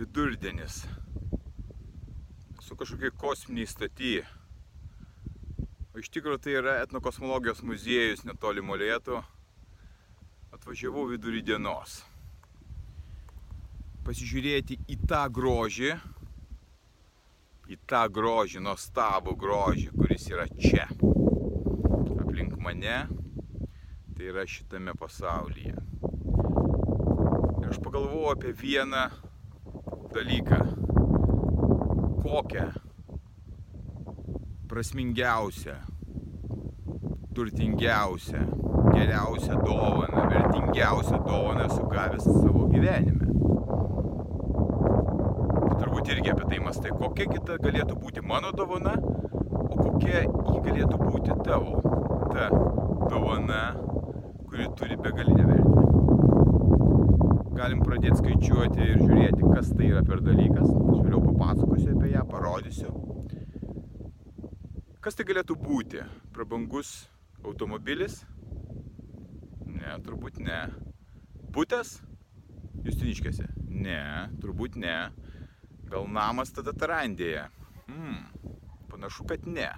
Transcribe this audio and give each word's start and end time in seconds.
vidurdienis 0.00 0.86
su 2.60 2.76
kažkokiai 2.76 3.10
kosminiai 3.10 3.68
staty. 3.68 4.14
O 5.92 6.00
iš 6.00 6.08
tikrųjų 6.14 6.40
tai 6.40 6.54
yra 6.56 6.78
etnokosmologijos 6.86 7.60
muziejus 7.66 8.24
netoli 8.24 8.64
Molėtų. 8.64 9.20
Atvažiavau 10.56 11.04
vidurį 11.10 11.42
dienos. 11.50 11.98
Pasižiūrėti 14.06 14.80
į 14.88 14.96
tą 15.10 15.20
grožį, 15.36 15.92
į 17.68 17.80
tą 17.90 18.04
grožį, 18.08 18.64
nuostabų 18.64 19.36
grožį, 19.36 19.88
kuris 19.98 20.28
yra 20.32 20.48
čia. 20.56 20.88
Aplink 22.24 22.56
mane, 22.56 23.02
tai 24.16 24.32
yra 24.32 24.48
šitame 24.48 24.96
pasaulyje. 24.96 25.76
Ir 27.60 27.74
aš 27.74 27.82
pagalvojau 27.84 28.30
apie 28.32 28.56
vieną 28.56 29.10
dalyką. 30.14 30.58
Kokią 32.22 32.64
prasmingiausią, 34.68 35.70
turtingiausią, 37.34 38.38
geriausią 38.94 39.54
dovaną, 39.66 40.28
vertingiausią 40.30 41.24
dovaną 41.24 41.60
esu 41.60 41.86
gavęs 41.86 42.24
savo 42.24 42.66
gyvenime. 42.74 43.26
Tu 45.68 45.74
turbūt 45.80 46.12
irgi 46.14 46.30
apie 46.30 46.46
tai 46.52 46.60
mastai, 46.66 46.92
kokia 47.02 47.26
kita 47.32 47.58
galėtų 47.66 47.98
būti 48.04 48.22
mano 48.22 48.52
dovana, 48.52 48.94
o 49.70 49.74
kokia 49.74 50.22
ji 50.22 50.62
galėtų 50.68 51.02
būti 51.02 51.40
tavo. 51.46 51.82
Ta 52.30 52.46
dovana, 53.10 53.62
kuri 54.46 54.70
turi 54.78 54.96
begalinę 54.96 55.50
vertę 55.50 55.69
galim 57.60 57.82
pradėti 57.84 58.16
skaičiuoti 58.16 58.84
ir 58.86 59.00
žiūrėti, 59.02 59.48
kas 59.52 59.70
tai 59.76 59.90
yra 59.90 60.00
per 60.06 60.22
dalykas. 60.24 60.64
Aš 60.64 61.00
vėliau 61.04 61.20
papasakosiu 61.26 61.90
apie 61.92 62.12
ją, 62.14 62.22
parodysiu. 62.30 62.92
Kas 65.04 65.18
tai 65.18 65.26
galėtų 65.28 65.56
būti? 65.60 66.00
Prabangus 66.32 66.94
automobilis? 67.44 68.22
Ne, 69.66 69.92
turbūt 70.06 70.40
ne. 70.44 70.62
Būtas? 71.52 71.98
Justiniškėse? 72.86 73.50
Ne, 73.68 74.00
turbūt 74.40 74.80
ne. 74.80 74.96
Gal 75.90 76.08
namas 76.08 76.54
tada 76.56 76.72
Tarandėje? 76.72 77.44
Hmm, 77.90 78.24
panašu, 78.88 79.28
kad 79.28 79.44
ne. 79.44 79.68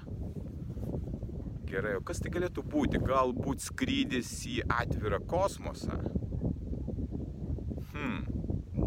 Gerai, 1.66 1.96
o 1.98 2.06
kas 2.06 2.22
tai 2.22 2.30
galėtų 2.30 2.62
būti? 2.62 3.02
Galbūt 3.02 3.64
skrydis 3.64 4.36
į 4.52 4.60
atvirą 4.70 5.22
kosmosą? 5.26 6.02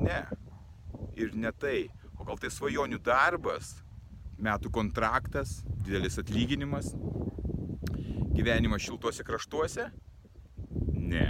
Ne. 0.05 0.25
Ir 1.15 1.35
ne 1.35 1.51
tai. 1.51 1.87
O 2.19 2.25
gal 2.27 2.39
tai 2.39 2.51
svajonių 2.51 2.99
darbas, 3.03 3.73
metų 4.39 4.71
kontraktas, 4.75 5.61
didelis 5.83 6.19
atlyginimas, 6.19 6.91
gyvenimas 8.35 8.83
šiltuose 8.83 9.23
kraštuose? 9.27 9.89
Ne. 10.95 11.27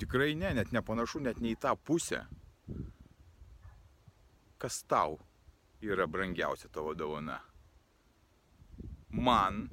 Tikrai 0.00 0.34
ne, 0.36 0.52
net 0.58 0.72
nepanašu, 0.74 1.22
net 1.24 1.40
ne 1.40 1.52
į 1.54 1.60
tą 1.60 1.74
pusę. 1.76 2.24
Kas 4.60 4.82
tau 4.88 5.18
yra 5.84 6.08
brangiausia 6.08 6.68
tavo 6.72 6.94
dovana? 6.96 7.38
Man, 9.14 9.68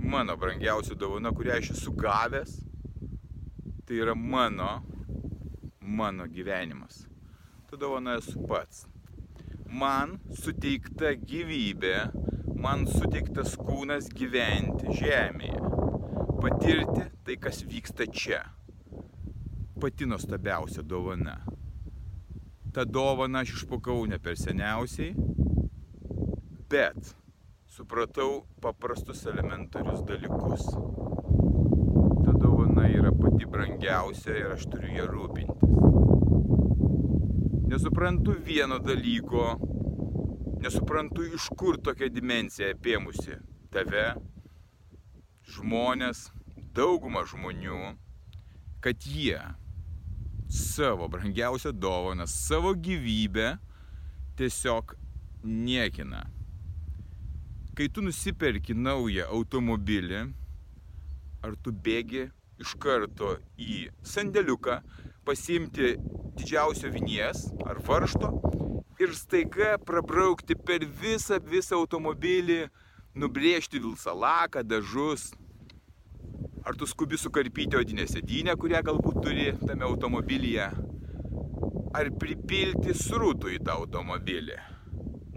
mano 0.00 0.36
brangiausia 0.40 0.96
dovana, 0.96 1.32
kurią 1.34 1.58
aš 1.58 1.74
esu 1.74 1.92
gavęs, 1.96 2.56
tai 3.84 4.00
yra 4.00 4.14
mano, 4.14 4.78
mano 5.80 6.28
gyvenimas 6.30 7.09
ta 7.70 7.76
dovana 7.76 8.16
esu 8.18 8.40
pats. 8.50 8.86
Man 9.70 10.16
suteikta 10.34 11.12
gyvybė, 11.14 11.94
man 12.58 12.82
suteiktas 12.90 13.52
kūnas 13.60 14.08
gyventi 14.10 14.90
žemėje, 14.98 15.60
patirti 16.42 17.04
tai, 17.22 17.36
kas 17.38 17.62
vyksta 17.70 18.08
čia. 18.10 18.40
Pati 19.80 20.08
nuostabiausia 20.10 20.82
dovana. 20.82 21.36
Ta 22.74 22.82
dovana 22.82 23.44
aš 23.44 23.60
išpakau 23.60 24.02
ne 24.10 24.18
per 24.18 24.34
seniausiai, 24.40 25.14
bet 26.74 27.14
supratau 27.70 28.48
paprastus 28.58 29.22
elementarius 29.30 30.02
dalykus. 30.10 30.66
Ta 32.26 32.34
dovana 32.34 32.90
yra 32.90 33.14
pati 33.14 33.46
brangiausia 33.46 34.40
ir 34.42 34.56
aš 34.58 34.66
turiu 34.74 34.96
ją 34.98 35.10
rūpintis 35.14 36.09
nesuprantu 37.70 38.34
vieno 38.44 38.78
dalyko, 38.82 39.44
nesuprantu 40.62 41.22
iš 41.36 41.46
kur 41.58 41.76
tokia 41.78 42.08
dimensija 42.10 42.72
apėmusi 42.74 43.36
tave, 43.70 44.08
žmonės, 45.54 46.24
daugumą 46.74 47.22
žmonių, 47.30 47.92
kad 48.82 49.06
jie 49.06 49.38
savo 50.50 51.06
brangiausią 51.12 51.70
dovaną, 51.78 52.26
savo 52.26 52.74
gyvybę 52.74 53.52
tiesiog 54.40 54.96
niekina. 55.44 56.24
Kai 57.78 57.86
tu 57.86 58.02
nusiperki 58.02 58.74
naują 58.74 59.28
automobilį, 59.30 60.24
ar 61.46 61.54
tu 61.62 61.70
bėgi 61.70 62.26
iš 62.60 62.74
karto 62.82 63.36
į 63.62 63.86
sandėliuką, 64.02 64.82
pasiimti 65.24 65.94
didžiausio 66.40 66.90
vinies 66.96 67.46
ar 67.68 67.78
varšto 67.86 68.34
ir 69.00 69.14
staiga 69.16 69.76
prabraukti 69.80 70.54
per 70.54 70.84
visą, 70.84 71.38
visą 71.40 71.78
automobilį, 71.80 72.66
nubrėžti 73.16 73.80
vilsalaką, 73.80 74.62
dažus. 74.66 75.30
Ar 76.68 76.76
tu 76.76 76.86
skubi 76.86 77.16
sukarpyti 77.18 77.78
odinę 77.80 78.04
sėdynę, 78.08 78.54
kurią 78.60 78.82
galbūt 78.84 79.22
turi 79.24 79.46
tame 79.62 79.86
automobilyje. 79.88 80.66
Ar 81.96 82.10
pripilti 82.20 82.92
srūtų 82.94 83.54
į 83.56 83.62
tą 83.64 83.78
automobilį. 83.80 84.58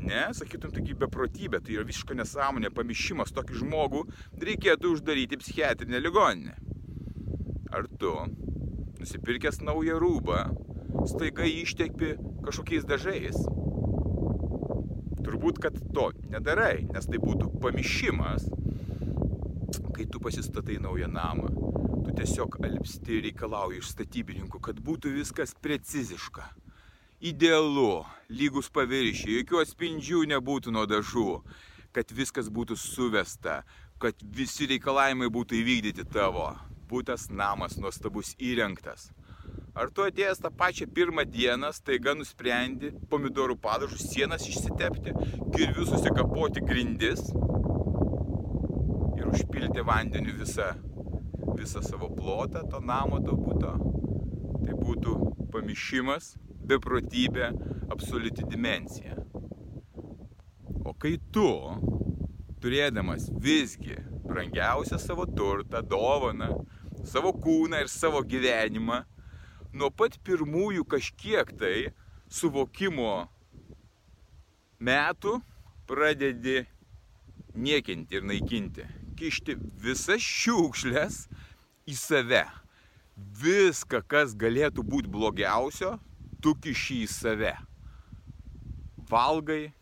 Ne, 0.03 0.25
sakytum, 0.35 0.73
taigi 0.75 0.97
beprotybė, 0.99 1.61
tai 1.63 1.77
yra 1.77 1.87
visiška 1.87 2.17
nesąmonė, 2.19 2.73
pamišimas 2.75 3.31
tokį 3.31 3.61
žmogų 3.61 4.03
reikėtų 4.43 4.91
uždaryti 4.97 5.39
psichiatrinę 5.39 6.03
ligoninę. 6.03 6.57
Ar 7.71 7.87
tu 8.01 8.11
nusipirkęs 8.99 9.61
naują 9.63 9.95
rūbą, 10.03 10.41
staiga 11.09 11.45
ištekpi 11.47 12.15
kažkokiais 12.45 12.87
dažais. 12.87 13.37
Turbūt, 15.23 15.59
kad 15.63 15.77
to 15.95 16.09
nedarai, 16.31 16.83
nes 16.91 17.07
tai 17.07 17.19
būtų 17.21 17.49
pamišimas. 17.63 18.49
Kai 19.93 20.05
tu 20.09 20.19
pasistatai 20.21 20.79
naują 20.81 21.07
namą, 21.11 21.49
tu 22.03 22.13
tiesiog 22.17 22.57
alpsti 22.65 23.21
reikalauji 23.27 23.79
iš 23.81 23.93
statybininkų, 23.93 24.59
kad 24.61 24.81
būtų 24.83 25.13
viskas 25.19 25.55
preciziška. 25.63 26.49
Idealu, 27.23 28.03
lygus 28.35 28.67
paviršiai, 28.73 29.39
jokių 29.39 29.61
atspindžių 29.61 30.25
nebūtų 30.33 30.73
nuo 30.75 30.83
dažų, 30.89 31.29
kad 31.95 32.11
viskas 32.11 32.49
būtų 32.51 32.75
suvesta, 32.79 33.61
kad 34.01 34.19
visi 34.35 34.67
reikalavimai 34.67 35.29
būtų 35.31 35.55
įvykdyti 35.61 36.03
tavo 36.11 36.49
butas, 36.89 37.29
namas 37.31 37.77
nuostabus 37.79 38.33
įrengtas. 38.41 39.13
Ar 39.73 39.89
tu 39.89 40.03
atėjęs 40.05 40.37
tą 40.37 40.51
pačią 40.53 40.85
pirmą 40.93 41.23
dieną 41.25 41.71
staiga 41.73 42.11
nusprendi 42.13 42.91
pomidorų 43.09 43.55
padažus, 43.61 44.03
sienas 44.11 44.43
išsitepti, 44.45 45.13
kirvius 45.55 45.87
susikapoti 45.89 46.61
grindis 46.61 47.23
ir 49.17 49.31
užpilti 49.31 49.81
vandeniu 49.87 50.35
visą, 50.37 50.67
visą 51.57 51.81
savo 51.81 52.11
plotą 52.13 52.61
to 52.69 52.81
namo, 52.85 53.17
to 53.25 53.33
būto. 53.33 53.71
Tai 54.63 54.75
būtų 54.77 55.15
pamišimas, 55.55 56.35
beprotybė, 56.69 57.49
absoliuti 57.95 58.45
dimensija. 58.51 59.17
O 60.85 60.93
kai 60.93 61.15
tu, 61.33 61.49
turėdamas 62.61 63.25
visgi 63.41 63.97
brangiausią 64.27 65.01
savo 65.01 65.25
turtą, 65.25 65.81
dovaną, 65.81 66.51
savo 67.09 67.33
kūną 67.33 67.81
ir 67.81 67.89
savo 67.89 68.21
gyvenimą, 68.21 69.01
nuo 69.73 69.89
pat 69.89 70.19
pirmųjų 70.25 70.85
kažkiek 70.89 71.49
tai 71.57 71.75
suvokimo 72.29 73.25
metų 74.83 75.39
pradedi 75.89 76.63
niekinti 77.53 78.19
ir 78.19 78.25
naikinti, 78.25 78.85
kišti 79.17 79.57
visas 79.83 80.21
šiukšlės 80.21 81.23
į 81.89 81.97
save. 81.97 82.45
Viską, 83.13 84.01
kas 84.09 84.33
galėtų 84.33 84.85
būti 84.89 85.11
blogiausio, 85.13 85.97
tu 86.41 86.55
kiši 86.57 87.03
į 87.05 87.09
save. 87.11 87.53
Valgai, 89.09 89.73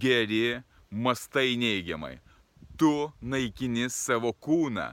geri, 0.00 0.62
mastai 0.90 1.58
neigiamai. 1.60 2.16
Tu 2.80 2.92
naikini 3.20 3.90
savo 3.92 4.32
kūną. 4.32 4.92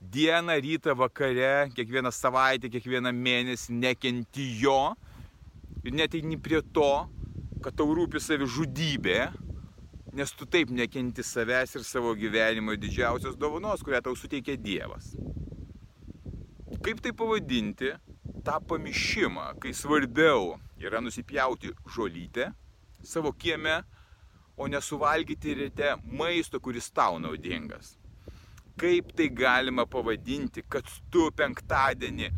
Dieną, 0.00 0.60
rytą, 0.60 0.94
vakare, 0.94 1.68
kiekvieną 1.74 2.12
savaitę, 2.14 2.68
kiekvieną 2.70 3.10
mėnesį 3.10 3.74
nekenti 3.74 4.44
jo 4.60 4.94
ir 5.82 5.96
neteini 5.98 6.38
prie 6.38 6.60
to, 6.62 7.08
kad 7.64 7.74
tau 7.74 7.96
rūpi 7.98 8.22
savižudybė, 8.22 9.18
nes 10.14 10.34
tu 10.38 10.46
taip 10.46 10.70
nekenti 10.70 11.26
savęs 11.26 11.74
ir 11.74 11.82
savo 11.82 12.14
gyvenimo 12.14 12.78
didžiausios 12.78 13.34
dovanos, 13.34 13.82
kurią 13.82 14.04
tau 14.06 14.14
suteikia 14.14 14.54
Dievas. 14.54 15.10
Kaip 16.78 17.02
tai 17.02 17.10
pavadinti 17.10 17.90
tą 18.46 18.62
pamišimą, 18.70 19.50
kai 19.58 19.74
svarbiau 19.74 20.54
yra 20.78 21.02
nusipjauti 21.02 21.74
žolytę 21.90 22.52
savo 23.02 23.34
kieme, 23.34 23.80
o 24.54 24.70
nesuvalgyti 24.70 25.58
ryte 25.58 25.96
maisto, 26.06 26.62
kuris 26.62 26.86
tau 26.94 27.18
naudingas. 27.18 27.97
Kaip 28.78 29.12
tai 29.18 29.28
galima 29.34 29.86
pavadinti, 29.90 30.62
kad 30.70 30.86
tu 31.10 31.26
penktadienį 31.34 32.28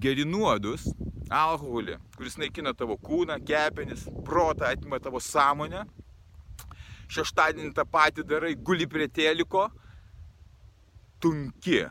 geri 0.00 0.26
nuodus, 0.28 0.84
alkoholį, 1.32 1.96
kuris 2.16 2.36
naikina 2.40 2.74
tavo 2.76 2.98
kūną, 3.00 3.38
kepenis, 3.46 4.04
protą, 4.26 4.68
atima 4.68 5.00
tavo 5.02 5.20
sąmonę. 5.22 5.86
Šeštadienį 7.12 7.72
tą 7.74 7.86
patį 7.88 8.26
darai, 8.26 8.52
guli 8.58 8.88
prie 8.90 9.06
teliko, 9.08 9.68
tunki. 11.22 11.84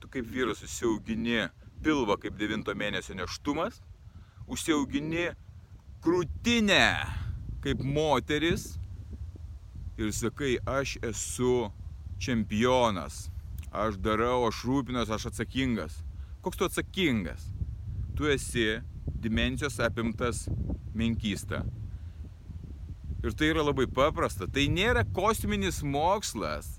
Tu 0.00 0.08
kaip 0.08 0.26
vyras 0.32 0.62
susiaugini 0.64 1.44
pilvą 1.84 2.16
kaip 2.20 2.36
devinto 2.40 2.74
mėnesio 2.76 3.14
neštumas, 3.16 3.80
užsiaugini 4.50 5.30
krūtinę 6.04 6.84
kaip 7.64 7.82
moteris 7.84 8.74
ir 10.00 10.12
sakai, 10.16 10.56
aš 10.64 10.96
esu 11.04 11.68
čempionas, 12.20 13.28
aš 13.72 13.98
darau, 14.04 14.44
aš 14.48 14.62
rūpinas, 14.68 15.10
aš 15.10 15.30
atsakingas. 15.30 16.02
Koks 16.44 16.60
tu 16.60 16.68
atsakingas? 16.68 17.48
Tu 18.16 18.28
esi 18.32 18.66
dimensijos 19.20 19.80
apimtas 19.80 20.46
menkysta. 20.94 21.64
Ir 23.24 23.34
tai 23.36 23.50
yra 23.52 23.64
labai 23.64 23.86
paprasta. 23.88 24.48
Tai 24.48 24.64
nėra 24.72 25.04
kosminis 25.16 25.82
mokslas 25.84 26.78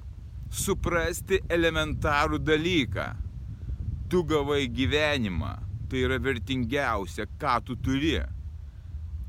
suprasti 0.52 1.42
elementarų 1.50 2.42
dalyką. 2.42 3.12
Tu 4.10 4.24
gavai 4.28 4.66
gyvenimą. 4.68 5.54
Tai 5.92 6.02
yra 6.08 6.18
vertingiausia, 6.24 7.28
ką 7.40 7.58
tu 7.68 7.76
turi. 7.76 8.18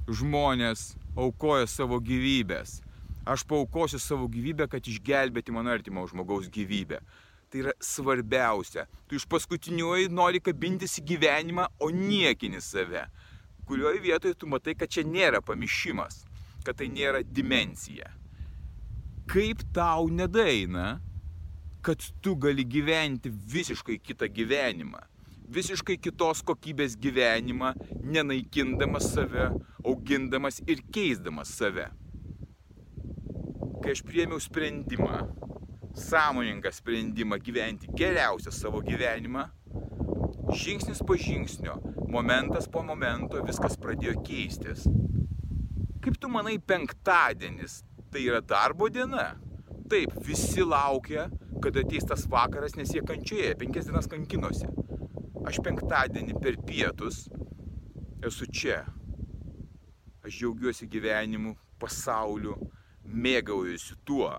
Žmonės 0.09 0.93
aukoja 1.19 1.67
savo 1.69 1.99
gyvybės. 2.01 2.81
Aš 3.25 3.45
paukosiu 3.47 4.01
savo 4.03 4.27
gyvybę, 4.27 4.67
kad 4.71 4.87
išgelbėti 4.89 5.55
mano 5.55 5.71
artimo 5.71 6.03
žmogaus 6.11 6.49
gyvybę. 6.51 6.99
Tai 7.53 7.61
yra 7.61 7.75
svarbiausia. 7.85 8.89
Tu 9.07 9.19
iš 9.21 9.29
paskutiniuoji 9.31 10.09
nori 10.11 10.41
kabintis 10.43 10.97
į 10.99 11.05
gyvenimą, 11.13 11.69
o 11.79 11.91
niekini 11.95 12.63
save. 12.65 13.05
Kurioje 13.69 14.01
vietoje 14.03 14.35
tu 14.35 14.49
matai, 14.51 14.75
kad 14.75 14.91
čia 14.91 15.05
nėra 15.07 15.43
pamišimas, 15.45 16.25
kad 16.67 16.81
tai 16.81 16.89
nėra 16.91 17.23
dimencija. 17.23 18.11
Kaip 19.31 19.63
tau 19.77 20.09
nedaina, 20.11 20.99
kad 21.83 22.03
tu 22.25 22.35
gali 22.41 22.67
gyventi 22.67 23.31
visiškai 23.31 24.01
kitą 24.03 24.27
gyvenimą 24.33 25.07
visiškai 25.53 25.99
kitos 26.01 26.41
kokybės 26.47 26.95
gyvenimą, 26.97 27.73
nenaikindamas 28.03 29.11
save, 29.13 29.51
augindamas 29.85 30.63
ir 30.67 30.81
keisdamas 30.95 31.53
save. 31.53 31.91
Kai 33.83 33.97
aš 33.97 34.03
priemiau 34.07 34.39
sprendimą, 34.41 35.17
sąmoningą 35.95 36.71
sprendimą 36.71 37.37
gyventi 37.43 37.89
geriausią 37.99 38.51
savo 38.55 38.81
gyvenimą, 38.81 39.43
žingsnis 40.55 41.01
po 41.07 41.17
žingsnio, 41.19 41.75
momentas 42.09 42.69
po 42.71 42.85
momento 42.87 43.43
viskas 43.43 43.75
pradėjo 43.83 44.21
keistis. 44.23 44.85
Kaip 46.03 46.19
tu 46.23 46.31
manai, 46.31 46.61
penktadienis 46.63 47.81
tai 48.13 48.23
yra 48.29 48.39
darbo 48.41 48.87
diena? 48.87 49.33
Taip, 49.91 50.15
visi 50.27 50.63
laukia, 50.63 51.27
kada 51.63 51.83
ateis 51.83 52.07
tas 52.07 52.23
vakaras, 52.31 52.77
nes 52.79 52.93
jie 52.95 53.03
kančioje, 53.07 53.51
penkias 53.59 53.89
dienas 53.91 54.07
kankinosi. 54.11 54.71
Aš 55.43 55.59
penktadienį 55.67 56.39
per 56.39 56.61
pietus 56.63 57.25
esu 58.23 58.47
čia. 58.47 58.85
Aš 60.23 60.39
džiaugiuosi 60.39 60.87
gyvenimu, 60.87 61.57
pasauliu, 61.83 62.55
mėgaujuosi 63.13 63.99
tuo. 64.09 64.33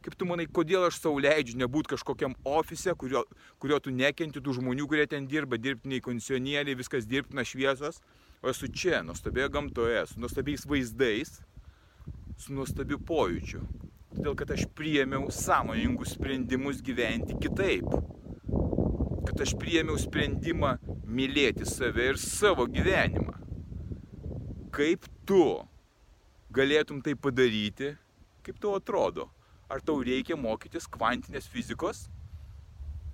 Kaip 0.00 0.16
tu 0.16 0.24
manai, 0.24 0.46
kodėl 0.48 0.86
aš 0.86 1.00
savo 1.02 1.20
leidžiu 1.20 1.58
nebūti 1.60 1.92
kažkokiam 1.92 2.32
ofise, 2.48 2.94
kurio, 2.96 3.26
kurio 3.60 3.80
tu 3.84 3.92
nekenti 3.92 4.40
tų 4.40 4.56
žmonių, 4.56 4.86
kurie 4.88 5.04
ten 5.10 5.26
dirba, 5.28 5.58
dirbtiniai 5.60 6.00
kondicionieriai, 6.04 6.78
viskas 6.78 7.08
dirbtina 7.08 7.44
šviesos, 7.44 8.00
o 8.40 8.48
esu 8.48 8.70
čia, 8.72 9.02
nuostabioje 9.04 9.50
gamtoje, 9.52 10.06
su 10.08 10.22
nuostabiais 10.22 10.64
vaizdais, 10.70 11.34
su 12.40 12.56
nuostabiu 12.56 12.96
pojūčiu. 13.04 13.60
Todėl, 14.14 14.32
kad 14.40 14.56
aš 14.56 14.64
priėmiau 14.78 15.28
sąmoningus 15.34 16.16
sprendimus 16.16 16.80
gyventi 16.82 17.36
kitaip 17.42 17.92
kad 19.30 19.42
aš 19.44 19.52
priėmiau 19.60 19.98
sprendimą 20.00 20.74
mylėti 21.06 21.66
save 21.68 22.10
ir 22.10 22.18
savo 22.20 22.66
gyvenimą. 22.70 23.36
Kaip 24.74 25.06
tu 25.28 25.44
galėtum 26.54 27.00
tai 27.04 27.14
padaryti, 27.14 27.94
kaip 28.46 28.58
tau 28.62 28.76
atrodo? 28.78 29.28
Ar 29.70 29.82
tau 29.86 30.02
reikia 30.02 30.36
mokytis 30.36 30.88
kvantinės 30.90 31.46
fizikos? 31.50 32.08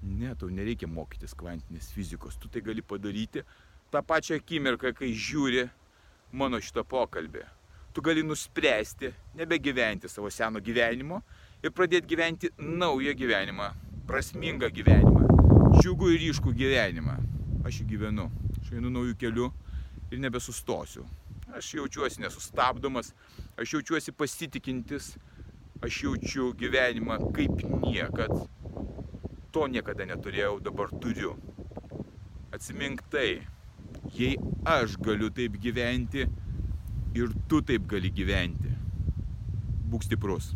Ne, 0.03 0.33
tau 0.39 0.49
nereikia 0.49 0.89
mokytis 0.89 1.35
kvantinės 1.37 1.91
fizikos. 1.93 2.39
Tu 2.41 2.49
tai 2.53 2.63
gali 2.65 2.85
padaryti 2.85 3.43
tą 3.93 4.03
pačią 4.03 4.39
akimirką, 4.41 4.95
kai 4.97 5.13
žiūri 5.13 5.67
mano 6.33 6.61
šitą 6.63 6.87
pokalbį. 6.89 7.45
Tu 7.93 8.05
gali 8.05 8.25
nuspręsti 8.25 9.13
nebegyventi 9.37 10.09
savo 10.09 10.33
seno 10.33 10.61
gyvenimo 10.61 11.23
ir 11.65 11.73
pradėti 11.77 12.13
gyventi 12.13 12.53
naują 12.59 13.17
gyvenimą, 13.17 13.71
prasmingą 14.09 14.73
gyvenimą 14.73 15.27
džiugų 15.77 16.09
ir 16.15 16.23
ryškų 16.25 16.53
gyvenimą. 16.57 17.15
Aš 17.67 17.83
jį 17.83 17.87
gyvenu. 17.91 18.31
Aš 18.63 18.73
einu 18.79 18.91
naujų 18.93 19.17
kelių 19.21 19.49
ir 20.13 20.21
nebesustosiu. 20.23 21.05
Aš 21.57 21.75
jaučiuosi 21.75 22.21
nesustabdomas, 22.21 23.15
aš 23.57 23.73
jaučiuosi 23.75 24.13
pasitikintis, 24.13 25.15
aš 25.81 26.03
jaučiu 26.05 26.51
gyvenimą 26.53 27.17
kaip 27.37 27.63
niekad. 27.87 28.35
To 29.57 29.65
niekada 29.73 30.05
neturėjau, 30.05 30.59
dabar 30.61 30.93
turiu. 31.01 31.33
Atsimink 32.53 33.01
tai, 33.13 33.41
jei 34.13 34.37
aš 34.69 34.99
galiu 35.01 35.33
taip 35.33 35.57
gyventi 35.63 36.27
ir 37.17 37.33
tu 37.49 37.63
taip 37.65 37.89
gali 37.89 38.13
gyventi. 38.13 38.77
Būk 39.89 40.05
stiprus. 40.05 40.53